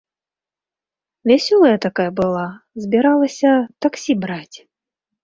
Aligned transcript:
Вясёлая 1.31 1.73
такая 1.85 2.07
была, 2.19 2.45
збіралася 2.87 3.51
таксі 3.87 4.17
браць. 4.25 4.57